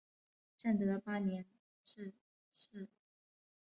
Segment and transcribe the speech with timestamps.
[0.57, 1.45] 正德八年
[1.83, 2.15] 致
[2.53, 2.87] 仕。